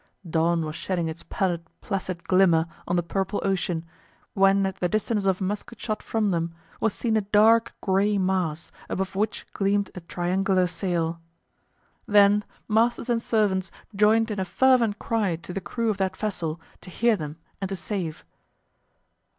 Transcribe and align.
Dawn 0.27 0.65
was 0.65 0.75
shedding 0.75 1.07
its 1.07 1.21
pallid, 1.29 1.61
placid 1.79 2.23
glimmer 2.23 2.65
on 2.87 2.95
the 2.95 3.03
purple 3.03 3.39
ocean, 3.45 3.85
when 4.33 4.65
at 4.65 4.77
the 4.79 4.89
distance 4.89 5.27
of 5.27 5.39
a 5.39 5.43
musket 5.43 5.79
shot 5.79 6.01
from 6.01 6.31
them 6.31 6.55
was 6.79 6.91
seen 6.91 7.15
a 7.15 7.21
dark 7.21 7.75
gray 7.81 8.17
mass, 8.17 8.71
above 8.89 9.15
which 9.15 9.45
gleamed 9.53 9.91
a 9.93 9.99
triangular 10.01 10.65
sail; 10.65 11.21
then 12.07 12.43
masters 12.67 13.11
and 13.11 13.21
servants 13.21 13.69
joined 13.95 14.31
in 14.31 14.39
a 14.39 14.43
fervent 14.43 14.97
cry 14.97 15.35
to 15.35 15.53
the 15.53 15.61
crew 15.61 15.91
of 15.91 15.97
that 15.97 16.17
vessel 16.17 16.59
to 16.81 16.89
hear 16.89 17.15
them 17.15 17.37
and 17.61 17.69
to 17.69 17.75
save. 17.75 18.25